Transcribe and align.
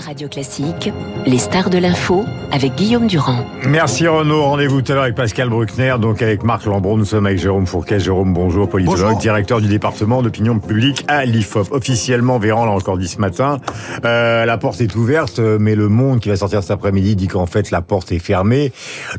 Radio 0.00 0.28
Classique, 0.28 0.90
les 1.26 1.38
stars 1.38 1.70
de 1.70 1.78
l'info 1.78 2.24
avec 2.52 2.74
Guillaume 2.74 3.06
Durand. 3.06 3.44
Merci 3.66 4.08
Renaud. 4.08 4.42
Rendez-vous 4.42 4.82
tout 4.82 4.92
à 4.92 4.94
l'heure 4.94 5.04
avec 5.04 5.14
Pascal 5.14 5.48
Bruckner, 5.48 5.94
donc 6.00 6.22
avec 6.22 6.42
Marc 6.42 6.64
Lambron. 6.64 6.96
Nous 6.96 7.04
sommes 7.04 7.26
avec 7.26 7.38
Jérôme 7.38 7.66
Fourquet. 7.66 8.00
Jérôme, 8.00 8.32
bonjour, 8.32 8.68
politologue, 8.68 9.00
Bonjour. 9.02 9.18
directeur 9.18 9.60
du 9.60 9.68
département 9.68 10.22
d'opinion 10.22 10.58
publique 10.58 11.04
à 11.08 11.24
l'IFOP. 11.24 11.70
Officiellement, 11.70 12.38
Véran 12.38 12.64
l'a 12.64 12.72
encore 12.72 12.98
dit 12.98 13.08
ce 13.08 13.18
matin, 13.18 13.58
euh, 14.04 14.44
la 14.44 14.58
porte 14.58 14.80
est 14.80 14.94
ouverte, 14.96 15.38
mais 15.38 15.74
le 15.74 15.88
monde 15.88 16.20
qui 16.20 16.28
va 16.28 16.36
sortir 16.36 16.62
cet 16.62 16.70
après-midi 16.70 17.14
dit 17.14 17.28
qu'en 17.28 17.46
fait 17.46 17.70
la 17.70 17.82
porte 17.82 18.10
est 18.12 18.18
fermée. 18.18 18.72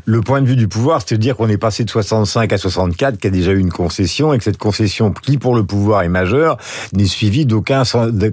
Le 0.04 0.20
point 0.20 0.42
de 0.42 0.46
vue 0.46 0.56
du 0.56 0.68
pouvoir, 0.68 1.00
c'est 1.06 1.16
de 1.16 1.20
dire 1.20 1.36
qu'on 1.36 1.48
est 1.48 1.58
passé 1.58 1.84
de 1.84 1.90
65 1.90 2.52
à 2.52 2.58
64, 2.58 3.18
qu'il 3.18 3.30
y 3.30 3.32
a 3.32 3.36
déjà 3.36 3.52
eu 3.52 3.58
une 3.58 3.72
concession, 3.72 4.32
et 4.34 4.38
que 4.38 4.44
cette 4.44 4.58
concession, 4.58 5.12
qui 5.12 5.38
pour 5.38 5.54
le 5.54 5.64
pouvoir 5.64 6.02
est 6.02 6.08
majeure, 6.08 6.56
n'est 6.92 7.06
suivie 7.06 7.46
d'aucun, 7.46 7.84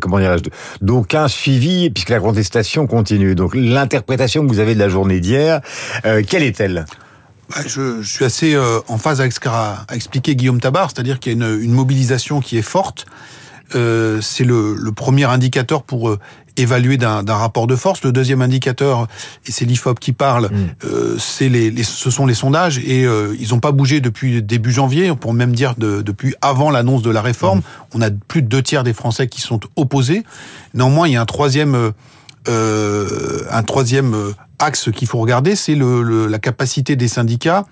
comment 0.02 0.20
dirais-je, 0.20 0.44
d'aucun 0.82 1.28
suivi, 1.28 1.90
puisque 1.90 2.10
la 2.10 2.20
contestation 2.44 2.88
continue. 2.88 3.36
Donc 3.36 3.52
l'interprétation 3.54 4.44
que 4.44 4.48
vous 4.48 4.60
avez 4.60 4.74
de 4.74 4.80
la 4.80 4.88
journée 4.88 5.20
d'hier, 5.20 5.60
euh, 6.06 6.24
quelle 6.26 6.44
est-elle? 6.44 6.86
Ouais, 7.56 7.64
Je, 7.68 8.02
je 8.02 8.10
suis 8.10 8.24
assez 8.24 8.54
euh, 8.56 8.80
en 8.88 8.98
phase 8.98 9.20
avec 9.20 9.34
ce 9.34 9.42
qu'a 9.42 9.86
expliqué 9.94 10.36
Guillaume 10.38 10.62
Tabar, 10.62 10.90
c'est-à-dire 10.90 11.20
qu'il 11.20 11.34
y 11.38 11.44
a 11.44 11.50
une, 11.50 11.62
une 11.62 11.74
mobilisation 11.74 12.40
qui 12.40 12.58
est 12.58 12.62
forte. 12.62 13.06
Euh, 13.76 14.20
c'est 14.22 14.46
le, 14.46 14.74
le 14.74 14.92
premier 14.94 15.26
indicateur 15.26 15.84
pour 15.84 16.10
euh, 16.10 16.18
évaluer 16.58 16.98
d'un 16.98 17.22
rapport 17.28 17.68
de 17.68 17.76
force. 17.76 18.04
Le 18.04 18.12
deuxième 18.12 18.42
indicateur, 18.42 19.08
et 19.46 19.52
c'est 19.52 19.64
l'IFOP 19.66 20.00
qui 20.00 20.12
parle, 20.12 20.50
euh, 20.86 21.18
c'est 21.20 21.50
les, 21.50 21.70
les- 21.72 21.84
ce 21.84 22.10
sont 22.10 22.26
les 22.26 22.34
sondages 22.34 22.80
et 22.80 23.04
ils 23.40 23.50
n'ont 23.52 23.60
pas 23.60 23.72
bougé 23.72 24.02
depuis 24.02 24.42
début 24.42 24.72
janvier. 24.72 25.12
On 25.12 25.16
pourrait 25.16 25.36
même 25.36 25.54
dire 25.54 25.76
de- 25.78 26.02
depuis 26.02 26.36
avant 26.42 26.72
l'annonce 26.72 27.02
de 27.04 27.12
la 27.12 27.22
réforme. 27.22 27.62
On 27.94 28.02
a 28.02 28.10
plus 28.10 28.42
de 28.42 28.48
deux 28.48 28.64
tiers 28.64 28.84
des 28.84 28.94
Français 28.94 29.28
qui 29.28 29.40
sont 29.42 29.60
opposés. 29.76 30.24
Néanmoins, 30.74 31.08
il 31.08 31.14
y 31.14 31.18
a 31.18 31.22
un 31.22 31.26
troisième 31.26 31.92
euh, 32.48 33.42
un 33.52 33.64
troisième 33.64 34.14
euh, 34.14 34.32
axe 34.60 34.90
qu'il 34.92 35.08
faut 35.08 35.20
regarder, 35.20 35.56
c'est 35.56 35.76
le, 35.76 36.02
le- 36.02 36.28
la 36.28 36.40
capacité 36.40 36.96
des 36.96 37.08
syndicats 37.08 37.66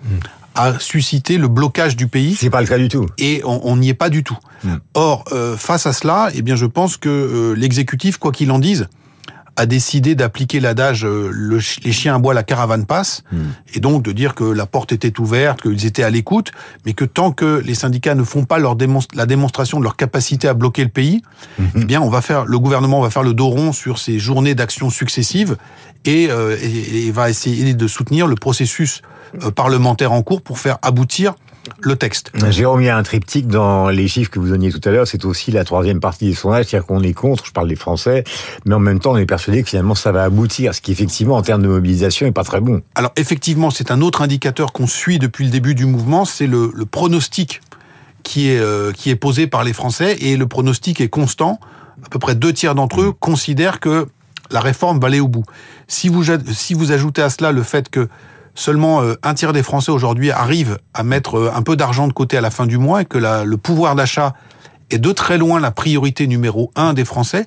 à 0.55 0.79
susciter 0.79 1.37
le 1.37 1.47
blocage 1.47 1.95
du 1.95 2.07
pays. 2.07 2.35
C'est 2.35 2.49
pas 2.49 2.61
le 2.61 2.67
cas 2.67 2.77
du 2.79 2.87
tout. 2.89 3.05
Et 3.19 3.41
on 3.45 3.77
n'y 3.77 3.89
est 3.89 3.93
pas 3.93 4.09
du 4.09 4.23
tout. 4.23 4.37
Mm. 4.63 4.75
Or, 4.95 5.23
euh, 5.31 5.55
face 5.55 5.85
à 5.85 5.93
cela, 5.93 6.29
eh 6.33 6.41
bien, 6.41 6.55
je 6.55 6.65
pense 6.65 6.97
que 6.97 7.09
euh, 7.09 7.53
l'exécutif, 7.55 8.17
quoi 8.17 8.31
qu'il 8.31 8.49
en 8.51 8.57
dise, 8.57 8.87
a 9.57 9.65
décidé 9.65 10.15
d'appliquer 10.15 10.59
l'adage 10.59 11.03
euh, 11.03 11.29
le 11.31 11.59
les 11.83 11.91
chiens 11.91 12.15
aboient, 12.15 12.33
la 12.33 12.43
caravane 12.43 12.85
passe, 12.85 13.23
et 13.73 13.79
donc 13.79 14.03
de 14.03 14.11
dire 14.11 14.35
que 14.35 14.43
la 14.45 14.65
porte 14.65 14.91
était 14.93 15.19
ouverte, 15.19 15.61
qu'ils 15.63 15.85
étaient 15.85 16.03
à 16.03 16.09
l'écoute, 16.09 16.51
mais 16.85 16.93
que 16.93 17.03
tant 17.05 17.31
que 17.31 17.61
les 17.65 17.75
syndicats 17.75 18.15
ne 18.15 18.23
font 18.23 18.45
pas 18.45 18.59
leur 18.59 18.75
démonst- 18.75 19.15
la 19.15 19.25
démonstration 19.25 19.79
de 19.79 19.83
leur 19.83 19.95
capacité 19.97 20.47
à 20.47 20.53
bloquer 20.53 20.83
le 20.83 20.89
pays, 20.89 21.21
eh 21.75 21.85
bien, 21.85 21.99
on 22.01 22.09
va 22.09 22.21
faire, 22.21 22.45
le 22.45 22.59
gouvernement 22.59 23.01
va 23.01 23.09
faire 23.09 23.23
le 23.23 23.33
dos 23.33 23.47
rond 23.49 23.71
sur 23.73 23.97
ces 23.97 24.19
journées 24.19 24.55
d'action 24.55 24.89
successives 24.89 25.57
et, 26.05 26.29
euh, 26.29 26.55
et- 26.61 27.07
et 27.07 27.11
va 27.11 27.29
essayer 27.29 27.73
de 27.73 27.87
soutenir 27.87 28.27
le 28.27 28.35
processus 28.35 29.01
euh, 29.43 29.51
parlementaire 29.51 30.13
en 30.13 30.21
cours 30.21 30.41
pour 30.41 30.57
faire 30.59 30.77
aboutir 30.81 31.33
le 31.79 31.95
texte. 31.95 32.31
Jérôme, 32.49 32.81
il 32.81 32.85
y 32.85 32.89
a 32.89 32.97
un 32.97 33.03
triptyque 33.03 33.47
dans 33.47 33.89
les 33.89 34.07
chiffres 34.07 34.29
que 34.29 34.39
vous 34.39 34.49
donniez 34.49 34.71
tout 34.71 34.81
à 34.83 34.91
l'heure, 34.91 35.07
c'est 35.07 35.25
aussi 35.25 35.51
la 35.51 35.63
troisième 35.63 35.99
partie 35.99 36.25
des 36.25 36.33
sondages, 36.33 36.65
c'est-à-dire 36.65 36.85
qu'on 36.87 37.03
est 37.03 37.13
contre, 37.13 37.45
je 37.45 37.51
parle 37.51 37.67
des 37.67 37.75
Français, 37.75 38.23
mais 38.65 38.75
en 38.75 38.79
même 38.79 38.99
temps 38.99 39.13
on 39.13 39.17
est 39.17 39.25
persuadé 39.25 39.63
que 39.63 39.69
finalement 39.69 39.95
ça 39.95 40.11
va 40.11 40.23
aboutir, 40.23 40.73
ce 40.73 40.81
qui 40.81 40.91
effectivement 40.91 41.35
en 41.35 41.41
termes 41.41 41.61
de 41.61 41.67
mobilisation 41.67 42.27
est 42.27 42.31
pas 42.31 42.43
très 42.43 42.61
bon. 42.61 42.81
Alors 42.95 43.11
effectivement, 43.15 43.69
c'est 43.69 43.91
un 43.91 44.01
autre 44.01 44.21
indicateur 44.21 44.73
qu'on 44.73 44.87
suit 44.87 45.19
depuis 45.19 45.45
le 45.45 45.51
début 45.51 45.75
du 45.75 45.85
mouvement, 45.85 46.25
c'est 46.25 46.47
le, 46.47 46.71
le 46.73 46.85
pronostic 46.85 47.61
qui 48.23 48.49
est, 48.49 48.59
euh, 48.59 48.91
qui 48.91 49.09
est 49.09 49.15
posé 49.15 49.47
par 49.47 49.63
les 49.63 49.73
Français, 49.73 50.17
et 50.19 50.35
le 50.35 50.47
pronostic 50.47 51.01
est 51.01 51.09
constant. 51.09 51.59
À 52.05 52.09
peu 52.09 52.19
près 52.19 52.35
deux 52.35 52.53
tiers 52.53 52.75
d'entre 52.75 53.01
eux 53.01 53.11
considèrent 53.11 53.79
que 53.79 54.07
la 54.51 54.59
réforme 54.59 54.99
va 54.99 55.07
aller 55.07 55.19
au 55.19 55.27
bout. 55.27 55.45
Si 55.87 56.09
vous, 56.09 56.23
si 56.53 56.73
vous 56.73 56.91
ajoutez 56.91 57.21
à 57.21 57.29
cela 57.29 57.51
le 57.51 57.63
fait 57.63 57.89
que 57.89 58.07
seulement 58.57 59.01
euh, 59.03 59.13
un 59.23 59.35
tiers 59.35 59.53
des 59.53 59.61
Français 59.63 59.91
aujourd'hui 59.91 60.31
arrivent 60.31 60.79
à 60.95 61.03
mettre 61.03 61.37
euh, 61.37 61.51
un 61.55 61.61
peu 61.61 61.75
d'argent 61.75 62.07
de 62.07 62.13
côté 62.13 62.37
à 62.37 62.41
la 62.41 62.49
fin 62.49 62.65
du 62.65 62.77
mois, 62.79 63.03
et 63.03 63.05
que 63.05 63.17
la- 63.19 63.45
le 63.45 63.57
pouvoir 63.57 63.95
d'achat 63.95 64.33
est 64.89 64.97
de 64.97 65.11
très 65.11 65.37
loin 65.37 65.59
la 65.59 65.69
priorité 65.71 66.25
numéro 66.27 66.71
un 66.75 66.93
des 66.93 67.05
Français, 67.05 67.45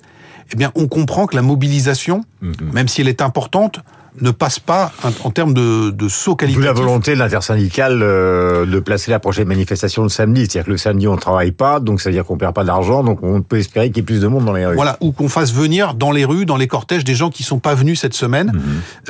eh 0.53 0.57
bien 0.57 0.71
on 0.77 0.87
comprend 0.87 1.27
que 1.27 1.35
la 1.37 1.43
mobilisation, 1.43 2.25
même 2.73 2.87
si 2.89 3.01
elle 3.01 3.09
est 3.09 3.23
importante, 3.23 3.81
ne 4.21 4.31
passe 4.33 4.59
pas 4.59 4.93
en- 5.25 5.31
termes 5.31 5.55
de, 5.55 5.91
de 5.91 6.09
saut 6.09 6.35
qualitatif. 6.37 6.65
la 6.67 6.73
volonté 6.73 7.15
de 7.15 7.19
l'intersyndicale 7.19 8.01
euh, 8.03 8.67
de 8.67 8.81
placer 8.81 9.11
la 9.11 9.21
prochaine 9.21 9.47
manifestation 9.47 10.03
le 10.03 10.09
samedi, 10.09 10.41
c'est-à-dire 10.43 10.65
que 10.65 10.71
le 10.71 10.77
samedi 10.79 11.07
on 11.07 11.17
travaille 11.17 11.53
pas, 11.53 11.79
donc 11.81 12.01
ça 12.01 12.11
veut 12.11 12.15
dire 12.15 12.25
qu'on 12.25 12.37
perd 12.37 12.55
pas 12.55 12.65
d'argent, 12.65 13.05
donc 13.05 13.23
on 13.23 13.41
peut 13.43 13.59
espérer 13.59 13.89
qu'il 13.89 13.99
y 13.99 14.01
ait 14.01 14.03
plus 14.05 14.21
de 14.21 14.27
monde 14.27 14.45
dans 14.45 14.53
les 14.53 14.67
rues. 14.67 14.75
Voilà, 14.75 14.97
ou 15.01 15.13
qu'on 15.13 15.29
fasse 15.29 15.53
venir 15.53 15.95
dans 15.95 16.11
les 16.11 16.25
rues, 16.25 16.45
dans 16.47 16.57
les 16.57 16.67
cortèges, 16.67 17.05
des 17.05 17.15
gens 17.15 17.31
qui 17.31 17.43
sont 17.45 17.61
pas 17.61 17.75
venus 17.75 18.01
cette 18.01 18.15
semaine. 18.15 18.53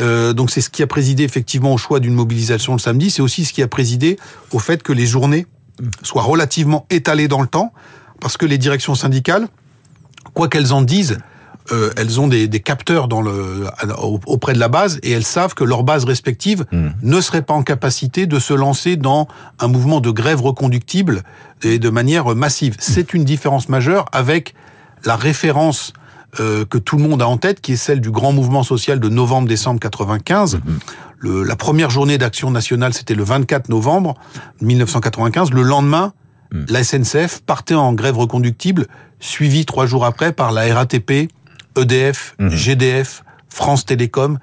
Euh, 0.01 0.33
donc 0.33 0.51
c'est 0.51 0.61
ce 0.61 0.71
qui 0.71 0.83
a 0.83 0.87
présidé 0.87 1.25
effectivement 1.25 1.73
au 1.73 1.79
choix 1.79 1.99
d'une 2.01 2.15
mobilisation 2.15 2.75
le 2.75 2.79
samedi. 2.79 3.11
C'est 3.11 3.23
aussi 3.23 3.45
ce 3.45 3.53
qui 3.53 3.63
a 3.63 3.69
présidé 3.69 4.19
au 4.53 4.59
fait 4.59 4.83
que 4.83 4.93
les 4.93 5.07
journées 5.07 5.47
soient 6.03 6.23
relativement 6.23 6.87
étalées 6.91 7.27
dans 7.29 7.41
le 7.41 7.47
temps, 7.49 7.73
parce 8.21 8.37
que 8.37 8.45
les 8.45 8.59
directions 8.59 8.95
syndicales, 8.95 9.49
quoi 10.35 10.49
qu'elles 10.49 10.73
en 10.75 10.83
disent, 10.83 11.19
euh, 11.73 11.91
elles 11.97 12.21
ont 12.21 12.27
des, 12.29 12.49
des 12.49 12.61
capteurs 12.61 13.07
dans 13.09 13.23
le, 13.23 13.67
auprès 14.27 14.53
de 14.55 14.59
la 14.59 14.69
base 14.69 14.99
et 15.03 15.11
elles 15.13 15.25
savent 15.25 15.55
que 15.55 15.65
leurs 15.65 15.83
bases 15.85 16.05
respectives 16.05 16.65
ne 17.03 17.21
seraient 17.21 17.43
pas 17.43 17.55
en 17.55 17.63
capacité 17.63 18.27
de 18.27 18.39
se 18.39 18.53
lancer 18.55 18.97
dans 18.97 19.29
un 19.59 19.69
mouvement 19.69 20.01
de 20.01 20.11
grève 20.11 20.41
reconductible 20.43 21.23
et 21.63 21.79
de 21.79 21.91
manière 21.91 22.35
massive. 22.35 22.77
C'est 22.79 23.15
une 23.15 23.25
différence 23.25 23.69
majeure 23.69 24.07
avec 24.13 24.55
la 25.05 25.17
référence 25.17 25.93
euh, 26.39 26.65
que 26.65 26.79
tout 26.79 26.97
le 26.97 27.03
monde 27.03 27.23
a 27.23 27.29
en 27.29 27.37
tête, 27.39 27.61
qui 27.61 27.73
est 27.73 27.77
celle 27.77 28.01
du 28.01 28.11
grand 28.13 28.33
mouvement 28.33 28.63
social 28.63 29.01
de 29.01 29.09
novembre-décembre 29.09 29.81
95. 29.81 30.61
Le- 31.19 31.43
la 31.43 31.57
première 31.57 31.91
journée 31.91 32.19
d'action 32.19 32.51
nationale, 32.53 32.95
c'était 32.95 33.15
le 33.17 33.25
24 33.25 33.69
novembre 33.69 34.15
1995. 34.61 35.51
Le 35.51 35.63
lendemain, 35.63 36.13
la 36.69 36.83
SNCF 36.83 37.41
partait 37.43 37.75
en 37.75 37.93
grève 37.93 38.17
reconductible, 38.19 38.87
suivie 39.21 39.67
trois 39.67 39.87
jours 39.87 40.05
après 40.05 40.33
par 40.33 40.53
la 40.53 40.73
RATP, 40.75 41.29
EDF, 41.77 42.35
GDF, 42.39 43.25
France 43.49 43.85
Télécom, 43.85 44.39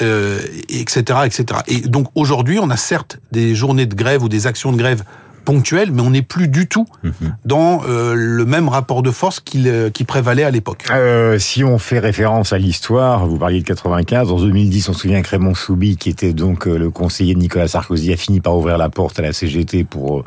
euh, 0.00 0.40
etc., 0.68 1.20
etc. 1.26 1.60
Et 1.68 1.80
donc 1.80 2.08
aujourd'hui, 2.14 2.58
on 2.58 2.70
a 2.70 2.76
certes 2.76 3.18
des 3.30 3.54
journées 3.54 3.86
de 3.86 3.94
grève 3.94 4.22
ou 4.22 4.28
des 4.28 4.46
actions 4.46 4.72
de 4.72 4.78
grève 4.78 5.04
ponctuelles, 5.44 5.90
mais 5.92 6.02
on 6.02 6.10
n'est 6.10 6.22
plus 6.22 6.48
du 6.48 6.66
tout 6.68 6.86
dans 7.44 7.82
euh, 7.88 8.14
le 8.14 8.44
même 8.44 8.68
rapport 8.68 9.02
de 9.02 9.10
force 9.10 9.40
qu'il, 9.40 9.68
euh, 9.68 9.90
qui 9.90 10.04
prévalait 10.04 10.44
à 10.44 10.50
l'époque. 10.50 10.84
Euh, 10.90 11.38
si 11.38 11.64
on 11.64 11.78
fait 11.78 11.98
référence 11.98 12.52
à 12.52 12.58
l'histoire, 12.58 13.26
vous 13.26 13.38
parliez 13.38 13.60
de 13.60 13.66
95, 13.66 14.30
en 14.30 14.38
2010, 14.38 14.88
on 14.88 14.92
se 14.92 15.00
souvient 15.00 15.22
que 15.22 15.28
Raymond 15.28 15.54
Soubi, 15.54 15.96
qui 15.96 16.10
était 16.10 16.32
donc 16.32 16.66
le 16.66 16.90
conseiller 16.90 17.34
de 17.34 17.40
Nicolas 17.40 17.68
Sarkozy, 17.68 18.12
a 18.12 18.16
fini 18.16 18.40
par 18.40 18.56
ouvrir 18.56 18.78
la 18.78 18.88
porte 18.88 19.18
à 19.18 19.22
la 19.22 19.32
CGT 19.32 19.84
pour, 19.84 20.24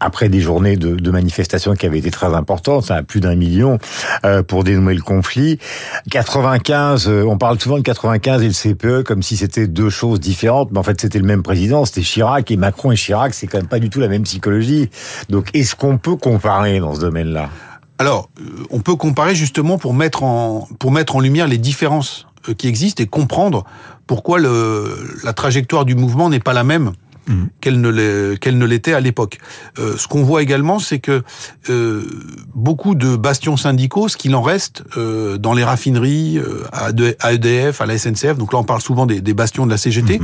après 0.00 0.28
des 0.28 0.40
journées 0.40 0.76
de, 0.76 0.94
de 0.94 1.10
manifestations 1.10 1.74
qui 1.74 1.86
avaient 1.86 1.98
été 1.98 2.10
très 2.10 2.34
importantes, 2.34 2.90
a 2.90 3.02
plus 3.02 3.20
d'un 3.20 3.34
million, 3.34 3.78
euh, 4.24 4.42
pour 4.42 4.64
dénouer 4.64 4.94
le 4.94 5.02
conflit. 5.02 5.58
95, 6.10 7.08
euh, 7.08 7.24
on 7.24 7.38
parle 7.38 7.60
souvent 7.60 7.76
de 7.78 7.82
95 7.82 8.42
et 8.42 8.48
le 8.48 8.52
CPE 8.52 9.04
comme 9.04 9.22
si 9.22 9.36
c'était 9.36 9.66
deux 9.66 9.90
choses 9.90 10.20
différentes, 10.20 10.70
mais 10.72 10.78
en 10.78 10.82
fait 10.82 11.00
c'était 11.00 11.18
le 11.18 11.24
même 11.24 11.42
président, 11.42 11.84
c'était 11.84 12.02
Chirac, 12.02 12.50
et 12.50 12.56
Macron 12.56 12.92
et 12.92 12.96
Chirac, 12.96 13.34
c'est 13.34 13.46
quand 13.46 13.58
même 13.58 13.66
pas 13.66 13.78
du 13.78 13.90
tout 13.90 14.00
la 14.00 14.08
même 14.08 14.22
psychologie. 14.22 14.49
Donc 15.28 15.48
est-ce 15.54 15.74
qu'on 15.76 15.98
peut 15.98 16.16
comparer 16.16 16.80
dans 16.80 16.94
ce 16.94 17.00
domaine-là? 17.00 17.48
Alors, 17.98 18.30
euh, 18.40 18.42
on 18.70 18.80
peut 18.80 18.96
comparer 18.96 19.34
justement 19.34 19.76
pour 19.78 19.92
mettre 19.94 20.22
en, 20.22 20.66
pour 20.78 20.90
mettre 20.90 21.16
en 21.16 21.20
lumière 21.20 21.46
les 21.48 21.58
différences 21.58 22.26
euh, 22.48 22.54
qui 22.54 22.66
existent 22.66 23.02
et 23.02 23.06
comprendre 23.06 23.64
pourquoi 24.06 24.38
le, 24.38 24.86
la 25.22 25.32
trajectoire 25.34 25.84
du 25.84 25.94
mouvement 25.94 26.30
n'est 26.30 26.40
pas 26.40 26.52
la 26.54 26.64
même 26.64 26.92
qu'elle 27.60 27.80
ne 27.80 27.88
l'est- 27.90 28.38
qu'elle 28.40 28.58
ne 28.58 28.66
l'était 28.66 28.92
à 28.92 28.98
l'époque. 28.98 29.38
Euh, 29.78 29.96
ce 29.96 30.08
qu'on 30.08 30.24
voit 30.24 30.42
également, 30.42 30.80
c'est 30.80 30.98
que 30.98 31.22
euh, 31.68 32.02
beaucoup 32.56 32.96
de 32.96 33.14
bastions 33.14 33.56
syndicaux, 33.56 34.08
ce 34.08 34.16
qu'il 34.16 34.34
en 34.34 34.42
reste 34.42 34.82
euh, 34.96 35.38
dans 35.38 35.52
les 35.54 35.62
raffineries, 35.62 36.38
euh, 36.38 36.64
à 36.72 36.90
de- 36.90 37.14
à 37.20 37.32
EDF, 37.34 37.80
à 37.82 37.86
la 37.86 37.96
SNCF, 37.98 38.36
donc 38.36 38.52
là 38.52 38.58
on 38.58 38.64
parle 38.64 38.80
souvent 38.80 39.06
des, 39.06 39.20
des 39.20 39.34
bastions 39.34 39.64
de 39.64 39.70
la 39.70 39.76
CGT, 39.76 40.18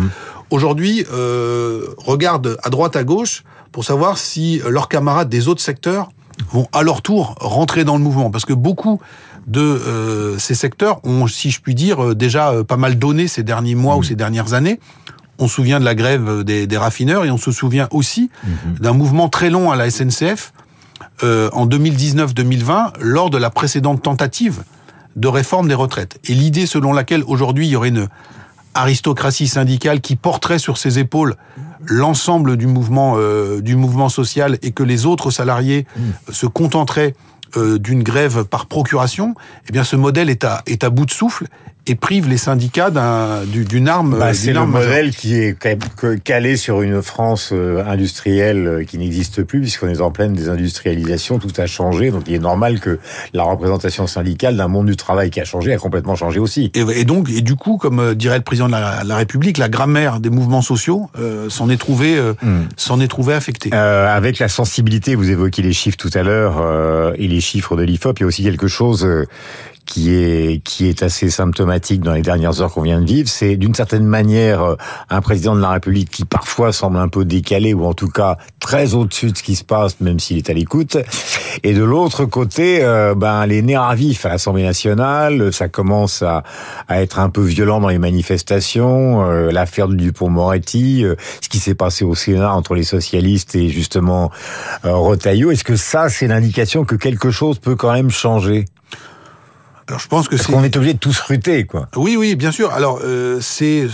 aujourd'hui 0.51 1.05
euh, 1.13 1.87
regardent 1.99 2.57
à 2.65 2.71
droite 2.71 2.97
à 2.97 3.05
gauche 3.05 3.45
pour 3.73 3.85
savoir 3.85 4.19
si 4.19 4.61
leurs 4.69 4.89
camarades 4.89 5.29
des 5.29 5.49
autres 5.49 5.61
secteurs 5.61 6.11
vont 6.51 6.67
à 6.73 6.83
leur 6.83 7.03
tour 7.03 7.35
rentrer 7.41 7.85
dans 7.85 7.97
le 7.97 8.03
mouvement. 8.03 8.31
Parce 8.31 8.45
que 8.45 8.53
beaucoup 8.53 9.01
de 9.47 9.61
euh, 9.61 10.39
ces 10.39 10.55
secteurs 10.55 11.01
ont, 11.05 11.27
si 11.27 11.51
je 11.51 11.61
puis 11.61 11.75
dire, 11.75 12.03
euh, 12.03 12.15
déjà 12.15 12.51
euh, 12.51 12.65
pas 12.65 12.77
mal 12.77 12.99
donné 12.99 13.29
ces 13.29 13.43
derniers 13.43 13.75
mois 13.75 13.97
ou 13.97 14.03
ces 14.03 14.17
dernières 14.17 14.55
années. 14.55 14.81
On 15.39 15.49
se 15.49 15.55
souvient 15.55 15.79
de 15.81 15.85
la 15.85 15.95
grève 15.95 16.43
des, 16.43 16.67
des 16.67 16.77
raffineurs 16.77 17.25
et 17.25 17.31
on 17.31 17.37
se 17.37 17.53
souvient 17.53 17.89
aussi 17.91 18.31
d'un 18.81 18.95
mouvement 18.95 19.29
très 19.29 19.51
long 19.51 19.71
à 19.71 19.77
la 19.77 19.91
SNCF 19.91 20.53
euh, 21.23 21.49
en 21.53 21.67
2019-2020 21.67 22.93
lors 23.01 23.31
de 23.31 23.39
la 23.39 23.49
précédente 23.49 24.03
tentative 24.03 24.65
de 25.15 25.29
réforme 25.29 25.67
des 25.67 25.75
retraites. 25.75 26.19
Et 26.25 26.35
l'idée 26.35 26.67
selon 26.67 26.93
laquelle 26.93 27.23
aujourd'hui 27.27 27.67
il 27.67 27.71
y 27.71 27.77
aurait 27.77 27.89
une 27.89 28.09
aristocratie 28.77 29.49
syndicale 29.49 30.01
qui 30.01 30.17
porterait 30.17 30.59
sur 30.59 30.77
ses 30.77 30.99
épaules 30.99 31.37
l'ensemble 31.85 32.57
du 32.57 32.67
mouvement 32.67 33.15
euh, 33.17 33.61
du 33.61 33.77
mouvement 33.77 34.09
social 34.09 34.59
et 34.63 34.73
que 34.73 34.83
les 34.83 35.07
autres 35.07 35.31
salariés 35.31 35.87
se 36.31 36.47
contenteraient 36.47 37.15
euh, 37.57 37.79
d'une 37.79 38.03
grève 38.03 38.45
par 38.45 38.67
procuration, 38.67 39.35
eh 39.69 39.73
bien 39.73 39.85
ce 39.85 39.97
modèle 39.97 40.31
est 40.31 40.45
à, 40.45 40.63
est 40.67 40.85
à 40.85 40.91
bout 40.91 41.07
de 41.07 41.13
souffle 41.13 41.47
et 41.87 41.95
prive 41.95 42.29
les 42.29 42.37
syndicats 42.37 42.91
d'une 43.47 43.89
arme. 43.89 44.19
Bah, 44.19 44.35
c'est 44.35 44.53
le 44.53 44.65
modèle 44.67 45.11
qui 45.15 45.35
est 45.35 45.57
calé 46.25 46.57
sur 46.57 46.83
une 46.83 47.03
France 47.03 47.51
euh, 47.53 47.85
industrielle 47.87 48.67
euh, 48.67 48.85
qui 48.85 48.99
n'existe 48.99 49.43
plus, 49.43 49.61
puisqu'on 49.61 49.89
est 49.89 50.01
en 50.01 50.11
pleine 50.11 50.33
désindustrialisation, 50.35 51.39
tout 51.39 51.53
a 51.59 51.67
changé, 51.67 52.11
donc 52.11 52.25
il 52.27 52.35
est 52.35 52.39
normal 52.39 52.81
que 52.81 52.99
la 53.33 53.45
représentation 53.45 54.07
syndicale 54.07 54.57
d'un 54.57 54.69
monde 54.69 54.87
du 54.87 54.97
travail 54.97 55.31
qui 55.31 55.41
a 55.41 55.45
changé 55.45 55.73
a 55.73 55.79
complètement 55.79 56.17
changé 56.17 56.39
aussi. 56.39 56.71
Et, 56.75 57.05
donc, 57.05 57.31
et 57.31 57.43
du 57.43 57.55
coup, 57.57 57.77
comme 57.77 58.01
euh, 58.01 58.15
dirait 58.15 58.39
le 58.39 58.43
président 58.43 58.67
de 58.67 58.73
la, 58.73 59.17
République, 59.17 59.59
la 59.59 59.69
grammaire 59.69 60.21
des 60.21 60.31
mouvements 60.31 60.63
sociaux 60.63 61.11
s'en 61.49 61.71
est 61.71 61.77
trouvée, 61.77 62.21
hmm. 62.43 62.65
s'en 62.77 63.01
est 63.01 63.09
trouvé 63.09 63.35
affectée. 63.35 63.71
Euh, 63.73 64.15
avec 64.15 64.39
la 64.39 64.49
sensibilité, 64.49 65.15
vous 65.15 65.31
évoquiez 65.31 65.63
les 65.63 65.73
chiffres 65.73 65.97
tout 65.97 66.11
à 66.15 66.23
l'heure 66.23 66.57
euh, 66.61 67.13
et 67.17 67.29
les 67.29 67.41
chiffres 67.41 67.77
de 67.77 67.83
l'IFOP, 67.83 68.19
il 68.19 68.23
y 68.23 68.25
a 68.25 68.27
aussi 68.27 68.43
quelque 68.43 68.69
chose 68.69 69.07
qui 69.87 70.15
est 70.15 70.63
qui 70.63 70.89
est 70.89 71.03
assez 71.03 71.31
symptomatique 71.31 72.03
dans 72.03 72.13
les 72.13 72.23
dernières 72.23 72.61
heures 72.61 72.73
qu'on 72.73 72.83
vient 72.83 73.01
de 73.01 73.07
vivre, 73.07 73.29
c'est 73.29 73.57
d'une 73.57 73.75
certaine 73.75 74.05
manière 74.05 74.63
euh, 74.63 74.77
un 75.09 75.21
président 75.21 75.55
de 75.55 75.61
la 75.61 75.71
République 75.71 76.11
qui 76.11 76.25
parfois 76.25 76.73
semble 76.73 76.99
un 76.99 77.09
peu 77.09 77.25
décalé 77.25 77.73
ou 77.73 77.85
en 77.85 77.95
tout 77.95 78.09
cas 78.09 78.37
très 78.61 78.95
au-dessus 78.95 79.31
de 79.31 79.39
ce 79.39 79.43
qui 79.43 79.55
se 79.55 79.65
passe, 79.65 80.01
même 80.01 80.19
s'il 80.19 80.37
est 80.37 80.51
à 80.51 80.53
l'écoute. 80.53 80.99
Et 81.63 81.73
de 81.73 81.85
l'autre 81.85 82.25
côté, 82.25 82.81
euh, 82.83 83.15
ben 83.15 83.47
les 83.47 83.63
nerfs 83.63 83.83
à 83.83 83.95
vif 83.95 84.27
à 84.27 84.29
l'Assemblée 84.29 84.65
nationale, 84.65 85.53
ça 85.53 85.69
commence 85.69 86.21
à, 86.23 86.43
à, 86.89 87.01
être 87.01 87.21
un 87.21 87.31
peu 87.31 87.43
violent 87.43 87.81
dans 87.81 87.89
les 87.89 87.99
manifestations. 87.99 89.25
Euh, 89.31 89.51
l'affaire 89.51 89.89
du 89.89 89.97
Dupont-Moretti, 89.97 91.05
ce 91.41 91.49
qui 91.49 91.59
s'est 91.59 91.75
passé 91.75 92.05
au 92.05 92.15
Sénat 92.15 92.53
entre 92.53 92.75
les 92.75 92.83
socialistes 92.83 93.55
et 93.55 93.69
justement 93.69 94.31
Retailleau, 94.83 95.53
est-ce 95.53 95.65
que 95.65 95.77
ça 95.77 96.09
c'est 96.09 96.27
l'indication 96.27 96.85
que 96.85 96.97
quelque 96.97 97.31
chose 97.31 97.59
peut 97.59 97.77
quand 97.77 97.93
même 97.93 98.11
changer? 98.11 98.65
Alors 99.89 100.01
je 100.01 100.09
pense 100.09 100.29
que 100.29 100.37
c'est. 100.37 100.53
qu'on 100.53 100.65
est 100.65 100.77
obligé 100.77 100.95
de 100.95 100.99
tout 100.99 101.13
scruter, 101.13 101.65
quoi. 101.65 101.89
Oui, 101.95 102.17
oui, 102.17 102.35
bien 102.35 102.51
sûr. 102.51 102.73
Alors 102.73 103.01
euh, 103.05 103.39
c'est 103.41 103.87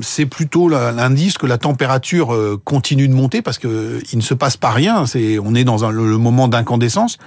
c'est 0.00 0.26
plutôt 0.26 0.68
l'indice 0.68 1.36
que 1.36 1.46
la 1.46 1.58
température 1.58 2.32
euh, 2.32 2.60
continue 2.64 3.08
de 3.08 3.12
monter 3.12 3.42
parce 3.42 3.58
que 3.58 4.00
il 4.12 4.18
ne 4.18 4.22
se 4.22 4.34
passe 4.34 4.56
pas 4.56 4.70
rien. 4.70 5.04
C'est 5.06 5.38
on 5.40 5.54
est 5.54 5.64
dans 5.64 5.84
un, 5.84 5.90
le 5.90 6.16
moment 6.18 6.46
d'incandescence, 6.46 7.18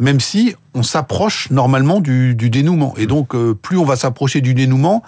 même 0.00 0.18
si 0.18 0.56
on 0.74 0.82
s'approche 0.82 1.48
normalement 1.50 2.00
du, 2.00 2.34
du, 2.34 2.50
dénouement. 2.50 2.94
Et 2.96 3.06
donc 3.06 3.34
euh, 3.34 3.54
plus 3.54 3.78
on 3.78 3.84
va 3.84 3.94
s'approcher 3.94 4.40
du 4.40 4.52
dénouement, 4.52 5.04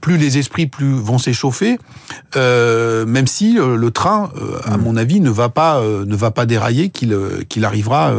plus 0.00 0.16
les 0.16 0.38
esprits 0.38 0.66
plus 0.66 0.92
vont 0.92 1.18
s'échauffer, 1.18 1.78
euh, 2.36 3.06
même 3.06 3.26
si 3.26 3.58
euh, 3.58 3.76
le 3.76 3.90
train, 3.90 4.30
euh, 4.36 4.58
à 4.64 4.76
mm. 4.76 4.80
mon 4.80 4.96
avis, 4.96 5.20
ne 5.20 5.30
va 5.30 5.48
pas 5.48 5.80
ne 5.80 6.16
va 6.16 6.30
pas 6.30 6.46
dérailler, 6.46 6.90
qu'il 6.90 7.16
qu'il 7.48 7.64
arrivera 7.64 8.12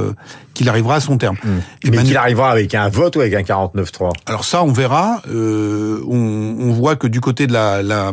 qu'il 0.54 0.70
arrivera 0.70 0.96
à 0.96 1.00
son 1.00 1.18
terme. 1.18 1.38
Mm. 1.44 1.90
Mais 1.92 2.04
qu'il 2.04 2.18
arrivera 2.18 2.52
avec 2.52 2.76
un 2.76 2.90
vote 2.90 3.16
ou 3.16 3.22
avec 3.22 3.34
un 3.34 3.42
49-3 3.42 4.12
Alors 4.26 4.44
ça, 4.44 4.64
on 4.64 4.72
verra. 4.72 5.22
On, 5.28 6.56
on, 6.60 6.72
voit 6.74 6.96
que 6.96 7.08
du 7.08 7.22
côté 7.22 7.48
de 7.48 7.54
la, 7.54 7.82
la, 7.84 8.12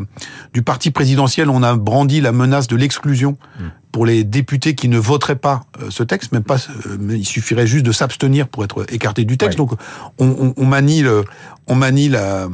du 0.52 0.62
parti 0.62 0.90
présidentiel, 0.90 1.50
on 1.50 1.62
a 1.62 1.74
brandi 1.74 2.20
la 2.20 2.32
menace 2.32 2.66
de 2.66 2.76
l'exclusion 2.76 3.36
mm 3.58 3.64
pour 3.94 4.06
les 4.06 4.24
députés 4.24 4.74
qui 4.74 4.88
ne 4.88 4.98
voteraient 4.98 5.36
pas 5.36 5.66
euh, 5.80 5.86
ce 5.88 6.02
texte, 6.02 6.32
même 6.32 6.42
pas, 6.42 6.56
euh, 6.56 6.96
il 7.10 7.24
suffirait 7.24 7.68
juste 7.68 7.86
de 7.86 7.92
s'abstenir 7.92 8.48
pour 8.48 8.64
être 8.64 8.92
écarté 8.92 9.24
du 9.24 9.38
texte. 9.38 9.56
Donc 9.56 9.70
on, 10.18 10.52
on, 10.56 10.66
manie, 10.66 11.02
le, 11.02 11.24
on 11.68 11.76
manie 11.76 12.08
la, 12.08 12.48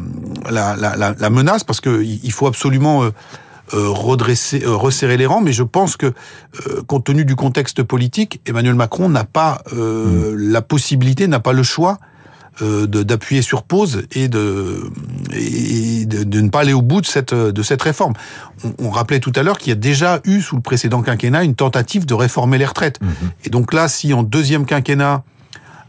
la, 0.50 0.76
la, 0.76 1.14
la 1.19 1.31
menace 1.31 1.64
parce 1.64 1.81
que 1.81 2.02
il 2.02 2.31
faut 2.31 2.46
absolument 2.46 3.04
euh, 3.04 3.10
redresser, 3.72 4.60
resserrer 4.66 5.16
les 5.16 5.25
rangs. 5.25 5.40
Mais 5.40 5.54
je 5.54 5.62
pense 5.62 5.96
que, 5.96 6.12
compte 6.87 7.04
tenu 7.04 7.25
du 7.25 7.37
contexte 7.37 7.82
politique, 7.82 8.42
Emmanuel 8.44 8.75
Macron 8.75 9.08
n'a 9.08 9.25
pas 9.25 9.62
mm. 9.72 10.34
la 10.34 10.60
possibilité, 10.60 11.26
n'a 11.26 11.40
pas 11.40 11.54
le 11.54 11.62
choix 11.62 11.96
d'appuyer 12.62 13.43
sur 13.43 13.62
pause 13.62 14.03
et, 14.12 14.29
de, 14.29 14.91
et 15.33 16.07
de, 16.07 16.25
de, 16.25 16.41
ne 16.41 16.49
pas 16.49 16.61
aller 16.61 16.73
au 16.73 16.83
bout 16.83 17.01
de 17.01 17.07
cette, 17.07 17.35
de 17.35 17.62
cette 17.62 17.83
réforme. 17.83 18.15
On, 18.65 18.87
on 18.87 18.91
rappelait 18.91 19.21
tout 19.21 19.33
à 19.37 19.43
l'heure 19.43 19.59
qu'il 19.59 19.71
y 19.71 19.73
a 19.73 19.77
déjà 19.77 20.21
eu 20.25 20.41
sous 20.41 20.57
le 20.57 20.62
précédent 20.62 21.03
quinquennat 21.03 21.45
une 21.45 21.55
tentative 21.55 22.07
de 22.07 22.15
réformer 22.15 22.59
les 22.59 22.67
retraites. 22.67 23.01
Mhm. 23.01 23.31
Et 23.45 23.51
donc 23.51 23.73
là, 23.73 23.89
si 23.89 24.12
en 24.12 24.23
deuxième 24.23 24.67
quinquennat, 24.67 25.23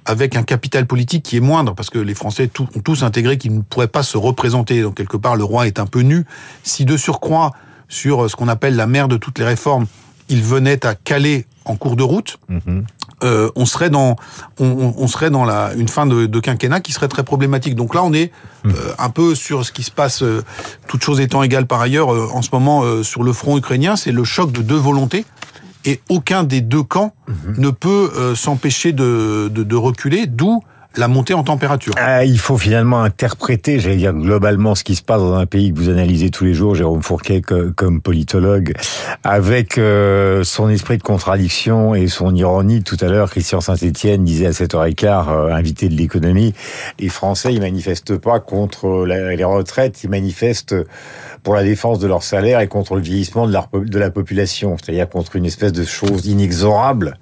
avec 0.06 0.36
un 0.36 0.44
capital 0.44 0.86
politique 0.86 1.24
qui 1.24 1.38
est 1.38 1.42
moindre, 1.42 1.76
parce 1.76 1.90
que 1.90 2.00
les 2.00 2.16
Français 2.16 2.50
ont 2.60 2.80
tous 2.80 3.04
intégré 3.04 3.38
qu'ils 3.38 3.56
ne 3.56 3.62
pourraient 3.62 3.88
pas 3.88 4.04
se 4.04 4.18
représenter, 4.18 4.82
donc 4.82 4.96
quelque 4.96 5.18
part 5.18 5.36
le 5.36 5.44
roi 5.44 5.68
est 5.68 5.80
un 5.80 5.86
peu 5.86 6.02
nu, 6.02 6.26
si 6.64 6.86
de 6.86 6.98
surcroît, 6.98 7.52
sur 7.88 8.30
ce 8.30 8.36
qu'on 8.36 8.48
appelle 8.48 8.76
la 8.76 8.88
mère 8.88 9.08
de 9.08 9.18
toutes 9.18 9.38
les 9.38 9.46
réformes, 9.46 9.86
il 10.30 10.42
venait 10.42 10.86
à 10.86 10.96
caler 10.96 11.46
en 11.66 11.76
cours 11.76 11.96
de 11.96 12.04
route, 12.04 12.38
mhm. 12.50 12.86
Euh, 13.24 13.50
on 13.56 13.66
serait 13.66 13.90
dans 13.90 14.16
on, 14.60 14.94
on, 14.98 15.08
serait 15.08 15.30
dans 15.30 15.46
la 15.46 15.74
une 15.76 15.88
fin 15.88 16.06
de, 16.06 16.26
de, 16.26 16.40
quinquennat 16.40 16.80
qui 16.80 16.92
serait 16.92 17.08
très 17.08 17.24
problématique. 17.24 17.76
Donc 17.76 17.94
là, 17.94 18.04
on 18.04 18.14
est 18.14 18.32
hmm. 18.64 18.70
euh, 18.70 18.94
un 18.98 19.10
peu 19.10 19.36
sur 19.36 19.66
ce 19.66 19.72
qui 19.72 19.84
se 19.84 19.92
passe, 19.92 20.24
euh, 20.24 20.44
toutes 20.88 21.04
choses 21.04 21.20
étant 21.20 21.44
égales 21.44 21.68
par 21.68 21.82
ailleurs, 21.82 22.10
en 22.10 22.42
ce 22.42 22.50
moment 22.52 23.04
sur 23.04 23.24
le 23.24 23.34
front 23.34 23.58
ukrainien, 23.58 23.96
c'est 23.96 24.12
le 24.12 24.24
choc 24.24 24.52
de 24.52 24.62
deux 24.62 24.78
volontés. 24.78 25.26
Et 25.84 26.00
aucun 26.10 26.44
des 26.44 26.62
deux 26.62 26.84
camps 26.84 27.14
hmm. 27.28 27.60
ne 27.60 27.70
peut 27.70 28.36
s'empêcher 28.36 28.92
de, 28.92 29.50
de, 29.52 29.64
de 29.64 29.76
reculer, 29.76 30.28
d'où 30.28 30.62
la 30.98 31.08
montée 31.08 31.34
en 31.34 31.44
température. 31.44 31.94
Ah, 31.98 32.26
il 32.26 32.38
faut 32.40 32.58
finalement 32.58 33.02
interpréter, 33.02 33.80
j'allais 33.80 33.96
dire 33.96 34.14
globalement, 34.14 34.76
ce 34.76 34.84
qui 34.84 34.96
se 34.96 35.02
passe 35.02 35.22
dans 35.22 35.36
un 35.36 35.46
pays 35.46 35.74
que 35.74 35.78
vous 35.78 35.90
analysez 35.90 36.30
tous 36.30 36.44
les 36.44 36.54
jours, 36.54 36.76
Jérôme 36.76 37.02
Fourquet, 37.02 37.42
comme 37.42 38.02
politologue, 38.02 38.74
avec 39.24 39.78
euh, 39.78 40.44
son 40.44 40.70
esprit 40.70 40.98
de 40.98 41.04
contradiction 41.04 41.96
et 41.96 42.08
son 42.08 42.36
ironie. 42.36 42.84
Tout 42.84 42.98
à 43.02 43.06
l'heure, 43.06 43.30
Christian 43.30 43.62
Saint-Etienne 43.62 44.24
disait 44.24 44.48
à 44.48 44.52
7h15, 44.52 45.30
euh, 45.30 45.54
invité 45.54 45.88
de 45.88 45.96
l'économie, 45.96 46.54
les 47.00 47.10
Français, 47.10 47.54
ils 47.54 47.62
manifestent 47.62 48.18
pas 48.18 48.40
contre 48.40 49.06
les 49.06 49.44
retraites, 49.44 50.04
ils 50.04 50.10
manifestent 50.10 50.76
pour 51.44 51.56
la 51.56 51.64
défense 51.64 52.00
de 52.00 52.08
leur 52.08 52.24
salaire 52.24 52.60
et 52.60 52.68
contre 52.68 52.96
le 52.96 53.02
vieillissement 53.02 53.48
de 53.48 54.00
la, 54.00 54.12
population, 54.12 54.78
c'est-à-dire 54.78 55.10
contre 55.10 55.36
une 55.36 55.46
espèce 55.46 55.72
de 55.72 55.84
chose 55.84 56.28
inexorable 56.28 57.18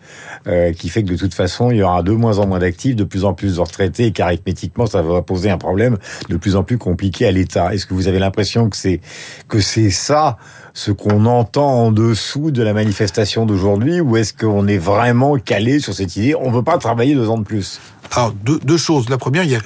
euh, 0.47 0.73
qui 0.73 0.89
fait 0.89 1.03
que 1.03 1.09
de 1.09 1.15
toute 1.15 1.33
façon, 1.33 1.71
il 1.71 1.77
y 1.77 1.83
aura 1.83 2.03
de 2.03 2.11
moins 2.11 2.39
en 2.39 2.47
moins 2.47 2.59
d'actifs, 2.59 2.95
de 2.95 3.03
plus 3.03 3.23
en 3.23 3.33
plus 3.33 3.58
de 3.59 3.67
retraités, 3.67 4.07
et 4.07 4.11
qu'arithmétiquement, 4.11 4.85
ça 4.85 5.01
va 5.01 5.21
poser 5.21 5.49
un 5.49 5.57
problème 5.57 5.97
de 6.29 6.37
plus 6.37 6.55
en 6.55 6.63
plus 6.63 6.77
compliqué 6.77 7.25
à 7.25 7.31
l'État. 7.31 7.73
Est-ce 7.73 7.85
que 7.85 7.93
vous 7.93 8.07
avez 8.07 8.19
l'impression 8.19 8.69
que 8.69 8.77
c'est 8.77 9.01
que 9.47 9.59
c'est 9.59 9.91
ça 9.91 10.37
ce 10.73 10.91
qu'on 10.91 11.25
entend 11.25 11.85
en 11.85 11.91
dessous 11.91 12.51
de 12.51 12.63
la 12.63 12.73
manifestation 12.73 13.45
d'aujourd'hui, 13.45 13.99
ou 14.01 14.17
est-ce 14.17 14.33
qu'on 14.33 14.67
est 14.67 14.77
vraiment 14.77 15.37
calé 15.37 15.79
sur 15.79 15.93
cette 15.93 16.15
idée 16.15 16.35
On 16.35 16.49
ne 16.49 16.55
veut 16.55 16.63
pas 16.63 16.77
travailler 16.77 17.15
deux 17.15 17.29
ans 17.29 17.37
de 17.37 17.43
plus? 17.43 17.79
Alors 18.11 18.31
deux, 18.31 18.59
deux 18.59 18.77
choses. 18.77 19.09
La 19.09 19.17
première, 19.17 19.43
il 19.43 19.51
y 19.51 19.55
a 19.55 19.61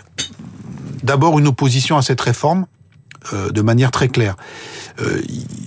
d'abord 1.03 1.37
une 1.39 1.47
opposition 1.47 1.97
à 1.97 2.01
cette 2.01 2.21
réforme 2.21 2.65
euh, 3.31 3.51
de 3.51 3.61
manière 3.61 3.91
très 3.91 4.09
claire. 4.09 4.35
Euh, 4.99 5.21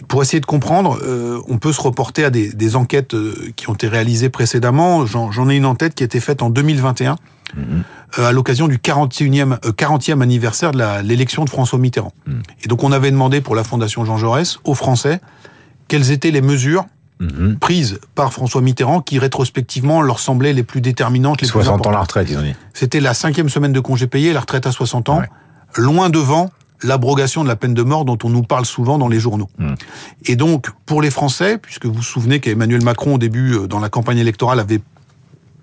pour 0.08 0.22
essayer 0.22 0.40
de 0.40 0.46
comprendre, 0.46 0.98
euh, 1.02 1.40
on 1.48 1.58
peut 1.58 1.72
se 1.72 1.80
reporter 1.80 2.24
à 2.24 2.30
des, 2.30 2.52
des 2.52 2.76
enquêtes 2.76 3.16
qui 3.56 3.70
ont 3.70 3.74
été 3.74 3.88
réalisées 3.88 4.28
précédemment. 4.28 5.06
J'en 5.06 5.48
ai 5.48 5.56
une 5.56 5.64
en 5.64 5.74
tête 5.74 5.94
qui 5.94 6.02
a 6.02 6.06
été 6.06 6.20
faite 6.20 6.42
en 6.42 6.50
2021 6.50 7.16
mhm. 7.54 7.82
à 8.24 8.32
l'occasion 8.32 8.68
du 8.68 8.78
41e, 8.78 9.58
40e 9.60 10.22
anniversaire 10.22 10.72
de 10.72 11.02
l'élection 11.02 11.44
de 11.44 11.50
François 11.50 11.78
Mitterrand. 11.78 12.12
Mhm. 12.26 12.42
Et 12.64 12.68
donc 12.68 12.82
on 12.84 12.92
avait 12.92 13.10
demandé 13.10 13.40
pour 13.40 13.54
la 13.54 13.64
Fondation 13.64 14.04
Jean 14.04 14.16
Jaurès 14.16 14.58
aux 14.64 14.74
Français 14.74 15.20
quelles 15.88 16.10
étaient 16.10 16.30
les 16.30 16.42
mesures 16.42 16.86
mhm. 17.20 17.58
prises 17.58 18.00
par 18.14 18.32
François 18.32 18.60
Mitterrand 18.60 19.00
qui 19.00 19.18
rétrospectivement 19.18 20.02
leur 20.02 20.18
semblaient 20.18 20.52
les 20.52 20.62
plus 20.62 20.80
déterminantes, 20.80 21.40
les 21.40 21.48
60 21.48 21.86
ans 21.86 21.90
la 21.90 22.00
retraite, 22.00 22.28
ils 22.30 22.38
ont 22.38 22.42
dit. 22.42 22.54
C'était 22.74 23.00
la 23.00 23.14
cinquième 23.14 23.48
semaine 23.48 23.72
de 23.72 23.80
congé 23.80 24.06
payé, 24.06 24.32
la 24.32 24.40
retraite 24.40 24.66
à 24.66 24.72
60 24.72 25.08
ans, 25.08 25.22
loin 25.76 26.10
devant 26.10 26.50
l'abrogation 26.82 27.42
de 27.42 27.48
la 27.48 27.56
peine 27.56 27.74
de 27.74 27.82
mort 27.82 28.04
dont 28.04 28.18
on 28.24 28.28
nous 28.28 28.42
parle 28.42 28.66
souvent 28.66 28.98
dans 28.98 29.08
les 29.08 29.20
journaux. 29.20 29.48
Hmm. 29.58 29.74
Et 30.24 30.36
donc, 30.36 30.70
pour 30.84 31.02
les 31.02 31.10
Français, 31.10 31.58
puisque 31.58 31.86
vous 31.86 31.94
vous 31.94 32.02
souvenez 32.02 32.40
qu'Emmanuel 32.40 32.82
Macron, 32.82 33.14
au 33.14 33.18
début, 33.18 33.54
euh, 33.54 33.66
dans 33.66 33.80
la 33.80 33.88
campagne 33.88 34.18
électorale, 34.18 34.60
avait 34.60 34.80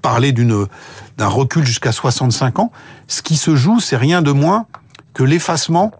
parlé 0.03 0.31
d'une 0.33 0.67
d'un 1.17 1.27
recul 1.27 1.65
jusqu'à 1.65 1.91
65 1.91 2.59
ans, 2.59 2.71
ce 3.07 3.23
qui 3.23 3.37
se 3.37 3.55
joue, 3.55 3.79
c'est 3.79 3.97
rien 3.97 4.21
de 4.21 4.31
moins 4.31 4.67
que 5.15 5.23
l'effacement 5.23 5.91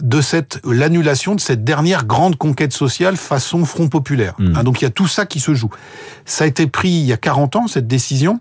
de 0.00 0.20
cette 0.20 0.60
l'annulation 0.64 1.34
de 1.34 1.40
cette 1.40 1.64
dernière 1.64 2.06
grande 2.06 2.36
conquête 2.36 2.72
sociale 2.72 3.16
façon 3.16 3.64
Front 3.66 3.88
populaire. 3.88 4.34
Hmm. 4.38 4.54
Hein, 4.56 4.64
donc 4.64 4.80
il 4.80 4.84
y 4.84 4.86
a 4.86 4.90
tout 4.90 5.08
ça 5.08 5.26
qui 5.26 5.40
se 5.40 5.54
joue. 5.54 5.70
Ça 6.24 6.44
a 6.44 6.46
été 6.46 6.66
pris 6.66 6.90
il 6.90 7.04
y 7.04 7.12
a 7.12 7.16
40 7.18 7.56
ans 7.56 7.66
cette 7.66 7.86
décision. 7.86 8.40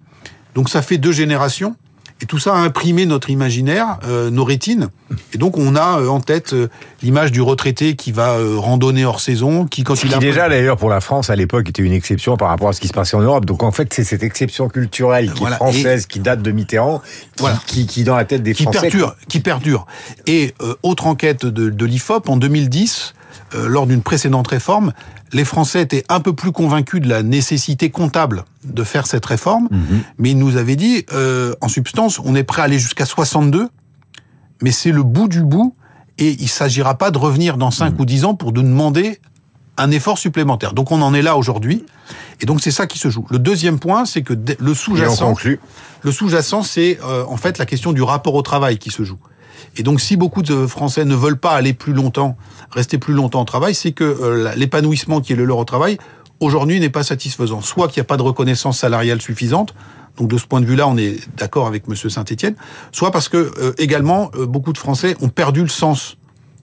Donc 0.56 0.70
ça 0.70 0.82
fait 0.82 0.98
deux 0.98 1.12
générations 1.12 1.76
et 2.22 2.26
tout 2.26 2.40
ça 2.40 2.56
a 2.56 2.58
imprimé 2.58 3.06
notre 3.06 3.30
imaginaire, 3.30 4.00
euh, 4.08 4.30
nos 4.30 4.44
rétines. 4.44 4.90
Et 5.34 5.38
donc 5.38 5.58
on 5.58 5.76
a 5.76 6.00
euh, 6.00 6.08
en 6.08 6.20
tête 6.20 6.54
euh, 6.54 6.68
l'image 7.02 7.32
du 7.32 7.42
retraité 7.42 7.96
qui 7.96 8.12
va 8.12 8.38
randonner 8.58 9.06
hors 9.06 9.20
saison, 9.20 9.66
qui 9.66 9.84
quand 9.84 10.04
il 10.04 10.14
a 10.14 10.18
déjà 10.18 10.50
d'ailleurs 10.50 10.78
pour 10.78 10.90
la 10.90 11.00
France 11.00 11.30
à 11.30 11.36
l'époque 11.36 11.70
était 11.70 11.84
une 11.84 11.94
exception 11.94 12.38
par 12.38 12.50
rapport 12.50 12.70
à 12.70 12.74
ce 12.74 12.82
qui 12.82 12.88
se 12.88 12.94
passait 12.94 13.16
en 13.16 13.22
Europe. 13.22 13.46
Donc 13.46 13.64
en 13.64 13.72
fait 13.72 13.94
c'est 13.94 14.04
cette 14.04 14.24
exception 14.24 14.68
culturelle 14.68 15.32
qui 15.32 15.44
est 15.44 15.52
française, 15.52 16.06
qui 16.08 16.20
date 16.20 16.42
de 16.42 16.52
Mitterrand, 16.52 17.02
qui, 17.36 17.46
qui, 17.68 17.88
qui, 17.88 18.04
dans 18.04 18.16
la 18.16 18.26
tête 18.26 18.44
des 18.44 18.54
qui 18.54 18.64
Français 18.64 18.82
perdure, 18.90 19.16
qui 19.28 19.40
perdure. 19.40 19.86
Et 20.26 20.54
autre 20.84 21.08
enquête 21.08 21.46
de, 21.46 21.70
de 21.70 21.86
l'Ifop 21.86 22.24
en 22.28 22.38
2010 22.38 23.14
euh, 23.56 23.68
lors 23.68 23.88
d'une 23.88 24.02
précédente 24.02 24.48
réforme, 24.48 24.94
les 25.34 25.46
Français 25.46 25.82
étaient 25.82 26.04
un 26.10 26.20
peu 26.20 26.34
plus 26.34 26.52
convaincus 26.52 27.02
de 27.02 27.08
la 27.10 27.24
nécessité 27.24 27.90
comptable 27.90 28.46
de 28.64 28.84
faire 28.84 29.08
cette 29.08 29.26
réforme, 29.26 29.68
Mhm. 29.72 30.02
mais 30.18 30.32
ils 30.32 30.38
nous 30.38 30.58
avaient 30.58 30.76
dit, 30.76 31.06
euh, 31.14 31.54
en 31.62 31.68
substance, 31.68 32.20
on 32.24 32.36
est 32.36 32.44
prêt 32.44 32.62
à 32.62 32.66
aller 32.66 32.80
jusqu'à 32.80 33.06
62, 33.06 33.70
mais 34.62 34.72
c'est 34.72 34.92
le 34.92 35.04
bout 35.04 35.28
du 35.28 35.44
bout, 35.44 35.74
et 36.18 36.36
il 36.40 36.48
s'agira 36.50 36.96
pas 36.98 37.12
de 37.12 37.18
revenir 37.18 37.58
dans 37.58 37.72
5 37.72 38.00
ou 38.00 38.06
10 38.06 38.26
ans 38.26 38.36
pour 38.36 38.52
de 38.52 38.62
demander 38.62 39.20
un 39.78 39.92
effort 39.92 40.18
supplémentaire. 40.18 40.74
Donc 40.74 40.92
on 40.92 41.02
en 41.02 41.14
est 41.14 41.22
là 41.22 41.38
aujourd'hui, 41.38 41.86
et 42.42 42.46
donc 42.46 42.62
c'est 42.62 42.72
ça 42.72 42.88
qui 42.88 42.98
se 42.98 43.10
joue. 43.10 43.26
Le 43.30 43.38
deuxième 43.38 43.80
point, 43.80 44.06
c'est 44.06 44.24
que 44.24 44.34
le 44.34 44.74
sous-jacent... 44.74 45.16
Le 46.04 46.12
sous-jacent, 46.12 46.64
c'est 46.64 47.00
euh, 47.04 47.24
en 47.28 47.38
fait 47.38 47.58
la 47.58 47.66
question 47.66 47.92
du 47.92 48.02
rapport 48.02 48.34
au 48.34 48.42
travail 48.42 48.78
qui 48.78 48.90
se 48.92 49.04
joue. 49.04 49.18
Et 49.78 49.84
donc, 49.84 50.02
si 50.02 50.18
beaucoup 50.18 50.42
de 50.42 50.68
Français 50.68 51.06
ne 51.06 51.16
veulent 51.16 51.40
pas 51.40 51.54
aller 51.54 51.74
plus 51.74 51.94
longtemps, 51.94 52.38
rester 52.72 52.98
plus 52.98 53.14
longtemps 53.14 53.42
au 53.42 53.46
travail, 53.46 53.76
c'est 53.76 53.92
que 53.92 54.04
euh, 54.04 54.54
l'épanouissement 54.56 55.22
qui 55.22 55.34
est 55.34 55.36
le 55.36 55.46
leur 55.46 55.58
au 55.58 55.66
travail, 55.66 55.98
aujourd'hui, 56.40 56.80
n'est 56.80 56.90
pas 56.90 57.04
satisfaisant. 57.04 57.62
Soit 57.62 57.88
qu'il 57.88 58.00
n'y 58.00 58.06
a 58.06 58.10
pas 58.10 58.18
de 58.18 58.24
reconnaissance 58.24 58.80
salariale 58.80 59.22
suffisante, 59.22 59.74
donc 60.18 60.30
de 60.30 60.38
ce 60.38 60.46
point 60.46 60.62
de 60.62 60.66
vue-là, 60.66 60.88
on 60.88 60.98
est 60.98 61.20
d'accord 61.38 61.68
avec 61.68 61.88
Monsieur 61.88 62.10
Saint-Étienne, 62.10 62.56
soit 62.92 63.12
parce 63.12 63.30
que 63.30 63.38
euh, 63.38 63.74
également, 63.78 64.32
euh, 64.36 64.46
beaucoup 64.46 64.74
de 64.74 64.78
Français 64.78 65.16
ont 65.22 65.30
perdu 65.30 65.62
le 65.62 65.70
sens 65.70 66.18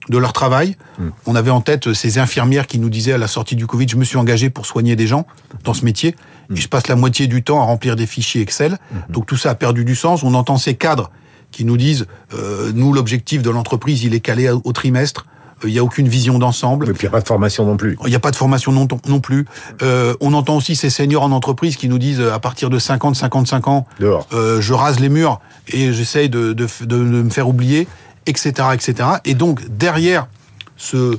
de 0.09 0.17
leur 0.19 0.33
travail. 0.33 0.77
On 1.25 1.35
avait 1.35 1.49
en 1.49 1.61
tête 1.61 1.93
ces 1.93 2.19
infirmières 2.19 2.67
qui 2.67 2.77
nous 2.77 2.89
disaient 2.89 3.13
à 3.13 3.17
la 3.17 3.27
sortie 3.27 3.55
du 3.55 3.65
Covid, 3.65 3.87
je 3.89 3.95
me 3.95 4.03
suis 4.03 4.17
engagé 4.17 4.51
pour 4.51 4.67
soigner 4.67 4.95
des 4.95 5.07
gens 5.07 5.25
dans 5.63 5.73
ce 5.73 5.83
métier, 5.83 6.15
et 6.53 6.57
je 6.57 6.67
passe 6.67 6.87
la 6.87 6.95
moitié 6.95 7.25
du 7.25 7.41
temps 7.41 7.59
à 7.59 7.65
remplir 7.65 7.95
des 7.95 8.05
fichiers 8.05 8.41
Excel. 8.41 8.77
Donc 9.09 9.25
tout 9.25 9.35
ça 9.35 9.49
a 9.49 9.55
perdu 9.55 9.83
du 9.83 9.95
sens. 9.95 10.21
On 10.21 10.35
entend 10.35 10.57
ces 10.57 10.75
cadres 10.75 11.09
qui 11.55 11.63
nous 11.65 11.77
disent, 11.77 12.05
euh, 12.33 12.71
nous, 12.75 12.91
l'objectif 12.91 13.41
de 13.41 13.49
l'entreprise, 13.49 14.03
il 14.03 14.13
est 14.13 14.19
calé 14.19 14.49
au 14.49 14.73
trimestre. 14.73 15.25
Euh, 15.63 15.69
Il 15.69 15.73
n'y 15.73 15.79
a 15.79 15.83
aucune 15.85 16.09
vision 16.09 16.37
d'ensemble. 16.37 16.89
Et 16.89 16.93
puis 16.93 17.03
il 17.03 17.09
n'y 17.09 17.15
a 17.15 17.17
pas 17.17 17.21
de 17.21 17.27
formation 17.27 17.65
non 17.65 17.77
plus. 17.77 17.97
Il 18.03 18.09
n'y 18.09 18.15
a 18.15 18.19
pas 18.19 18.31
de 18.31 18.35
formation 18.35 18.73
non, 18.73 18.87
non 19.07 19.21
plus. 19.21 19.45
Euh, 19.81 20.13
on 20.19 20.33
entend 20.33 20.57
aussi 20.57 20.75
ces 20.75 20.89
seniors 20.89 21.23
en 21.23 21.31
entreprise 21.31 21.77
qui 21.77 21.87
nous 21.87 21.97
disent 21.97 22.19
euh, 22.19 22.33
à 22.33 22.39
partir 22.39 22.69
de 22.69 22.77
50, 22.77 23.15
55 23.15 23.67
ans, 23.69 23.87
Dehors. 24.01 24.27
euh, 24.33 24.59
je 24.59 24.73
rase 24.73 24.99
les 24.99 25.07
murs 25.07 25.39
et 25.69 25.93
j'essaye 25.93 26.27
de, 26.29 26.51
de, 26.51 26.67
de, 26.81 26.85
de 26.85 27.23
me 27.23 27.29
faire 27.29 27.47
oublier, 27.47 27.87
etc., 28.25 28.51
etc. 28.73 28.93
Et 29.23 29.33
donc 29.33 29.61
derrière 29.69 30.27
ce, 30.75 31.17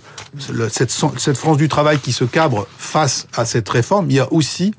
cette, 0.68 0.90
cette 1.16 1.38
France 1.38 1.56
du 1.56 1.68
travail 1.68 1.98
qui 1.98 2.12
se 2.12 2.24
cabre 2.26 2.66
face 2.76 3.26
à 3.34 3.46
cette 3.46 3.66
réforme, 3.70 4.10
il 4.10 4.16
y 4.16 4.20
a 4.20 4.30
aussi 4.30 4.74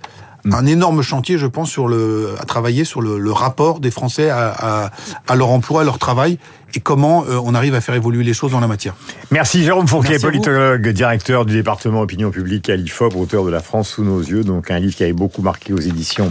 un 0.52 0.66
énorme 0.66 1.02
chantier, 1.02 1.38
je 1.38 1.48
pense, 1.48 1.70
sur 1.70 1.88
le, 1.88 2.36
à 2.40 2.46
travailler 2.46 2.84
sur 2.84 3.02
le, 3.02 3.20
le 3.20 3.32
rapport 3.32 3.80
des 3.80 3.92
Français 3.92 4.30
à, 4.30 4.50
à, 4.50 4.92
à 5.28 5.36
leur 5.36 5.50
emploi, 5.50 5.82
à 5.82 5.84
leur 5.84 6.00
travail, 6.00 6.38
et 6.76 6.80
comment 6.80 7.26
euh, 7.28 7.40
on 7.44 7.56
arrive 7.56 7.76
à 7.76 7.82
faire 7.82 7.96
évoluer 7.96 8.24
les 8.24 8.34
choses 8.34 8.52
dans 8.52 8.60
la 8.60 8.68
matière. 8.68 8.96
Merci 9.32 9.64
Jérôme 9.64 9.88
Fourquet, 9.88 10.20
politologue, 10.20 10.88
directeur 10.90 11.46
du 11.46 11.54
département 11.54 12.02
opinion 12.02 12.30
publique 12.30 12.70
à 12.70 12.76
l'IFOP, 12.76 13.16
auteur 13.16 13.46
de 13.46 13.50
La 13.50 13.62
France 13.62 13.90
sous 13.90 14.04
nos 14.04 14.20
yeux, 14.20 14.44
donc 14.44 14.72
un 14.72 14.80
livre 14.80 14.96
qui 14.96 15.04
avait 15.04 15.14
beaucoup 15.14 15.42
marqué 15.42 15.74
aux 15.74 15.80
éditions 15.80 16.30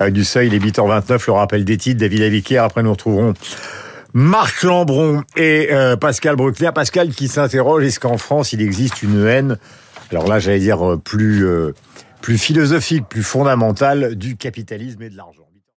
euh, 0.00 0.10
du 0.10 0.24
Seuil, 0.24 0.50
les 0.50 0.60
8h29, 0.60 1.24
le 1.26 1.32
rappel 1.32 1.64
des 1.64 1.76
titres, 1.76 2.00
David 2.00 2.22
Avicaire, 2.22 2.64
après 2.64 2.82
nous 2.82 2.92
retrouverons 2.92 3.34
Marc 4.14 4.62
Lambron 4.62 5.22
et 5.36 5.68
euh, 5.70 5.96
Pascal 5.96 6.36
Bruckner. 6.36 6.70
Pascal 6.74 7.10
qui 7.10 7.28
s'interroge, 7.28 7.84
est-ce 7.84 8.00
qu'en 8.00 8.18
France 8.18 8.52
il 8.52 8.62
existe 8.62 9.02
une 9.02 9.26
haine, 9.26 9.58
alors 10.10 10.26
là 10.26 10.38
j'allais 10.38 10.60
dire 10.60 10.98
plus, 11.02 11.44
euh, 11.46 11.74
plus 12.20 12.38
philosophique, 12.38 13.08
plus 13.08 13.22
fondamentale 13.22 14.14
du 14.14 14.36
capitalisme 14.36 15.02
et 15.02 15.10
de 15.10 15.16
l'argent 15.16 15.47